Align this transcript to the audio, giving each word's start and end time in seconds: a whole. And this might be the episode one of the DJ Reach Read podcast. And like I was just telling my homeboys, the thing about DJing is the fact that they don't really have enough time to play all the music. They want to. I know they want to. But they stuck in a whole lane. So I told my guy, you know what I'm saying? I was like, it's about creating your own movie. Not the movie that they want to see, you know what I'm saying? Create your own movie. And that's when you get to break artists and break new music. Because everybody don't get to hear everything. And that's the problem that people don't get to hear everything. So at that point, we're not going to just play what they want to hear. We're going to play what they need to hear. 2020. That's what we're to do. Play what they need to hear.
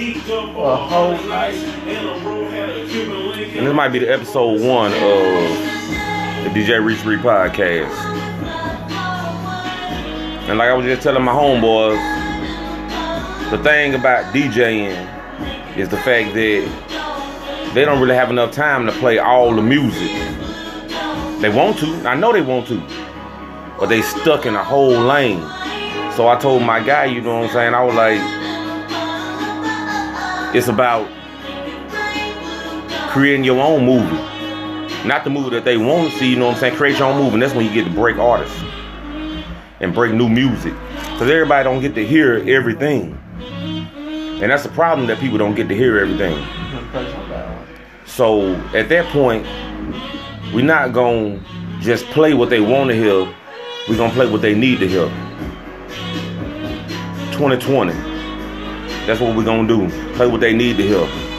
a 0.00 0.76
whole. 0.76 1.14
And 3.56 3.66
this 3.66 3.74
might 3.74 3.88
be 3.88 3.98
the 3.98 4.12
episode 4.12 4.60
one 4.60 4.92
of 4.92 5.00
the 6.44 6.50
DJ 6.50 6.84
Reach 6.84 7.04
Read 7.04 7.18
podcast. 7.18 7.90
And 10.48 10.58
like 10.58 10.68
I 10.68 10.74
was 10.74 10.86
just 10.86 11.02
telling 11.02 11.24
my 11.24 11.32
homeboys, 11.32 11.98
the 13.50 13.58
thing 13.64 13.94
about 13.94 14.32
DJing 14.32 15.76
is 15.76 15.88
the 15.88 15.96
fact 15.98 16.32
that 16.34 17.72
they 17.74 17.84
don't 17.84 18.00
really 18.00 18.14
have 18.14 18.30
enough 18.30 18.52
time 18.52 18.86
to 18.86 18.92
play 18.92 19.18
all 19.18 19.52
the 19.52 19.62
music. 19.62 20.12
They 21.40 21.48
want 21.48 21.78
to. 21.78 22.08
I 22.08 22.14
know 22.14 22.32
they 22.32 22.40
want 22.40 22.68
to. 22.68 22.80
But 23.80 23.86
they 23.86 24.02
stuck 24.02 24.46
in 24.46 24.54
a 24.54 24.62
whole 24.62 24.90
lane. 24.90 25.40
So 26.14 26.28
I 26.28 26.38
told 26.40 26.62
my 26.62 26.80
guy, 26.84 27.06
you 27.06 27.20
know 27.20 27.40
what 27.40 27.46
I'm 27.46 27.52
saying? 27.52 27.74
I 27.74 27.82
was 27.84 27.94
like, 27.94 28.20
it's 30.54 30.68
about 30.68 31.06
creating 33.10 33.44
your 33.44 33.60
own 33.60 33.84
movie. 33.84 34.16
Not 35.06 35.24
the 35.24 35.30
movie 35.30 35.50
that 35.50 35.64
they 35.64 35.76
want 35.76 36.10
to 36.10 36.18
see, 36.18 36.30
you 36.30 36.36
know 36.36 36.46
what 36.46 36.54
I'm 36.54 36.60
saying? 36.60 36.76
Create 36.76 36.98
your 36.98 37.08
own 37.08 37.22
movie. 37.22 37.34
And 37.34 37.42
that's 37.42 37.54
when 37.54 37.66
you 37.66 37.72
get 37.72 37.84
to 37.84 37.90
break 37.90 38.16
artists 38.16 38.62
and 39.80 39.94
break 39.94 40.12
new 40.12 40.28
music. 40.28 40.72
Because 40.94 41.30
everybody 41.30 41.64
don't 41.64 41.80
get 41.80 41.94
to 41.94 42.06
hear 42.06 42.44
everything. 42.48 43.18
And 44.40 44.50
that's 44.50 44.62
the 44.62 44.68
problem 44.70 45.06
that 45.08 45.18
people 45.18 45.38
don't 45.38 45.54
get 45.54 45.68
to 45.68 45.74
hear 45.74 45.98
everything. 45.98 46.36
So 48.06 48.54
at 48.74 48.88
that 48.88 49.06
point, 49.12 49.44
we're 50.54 50.64
not 50.64 50.92
going 50.92 51.40
to 51.40 51.80
just 51.80 52.06
play 52.06 52.34
what 52.34 52.50
they 52.50 52.60
want 52.60 52.90
to 52.90 52.96
hear. 52.96 53.34
We're 53.88 53.96
going 53.96 54.10
to 54.10 54.16
play 54.16 54.30
what 54.30 54.42
they 54.42 54.54
need 54.54 54.80
to 54.80 54.88
hear. 54.88 55.08
2020. 57.32 58.17
That's 59.08 59.22
what 59.22 59.34
we're 59.34 59.42
to 59.66 59.88
do. 59.88 60.12
Play 60.16 60.26
what 60.26 60.42
they 60.42 60.52
need 60.52 60.76
to 60.76 60.82
hear. 60.82 61.37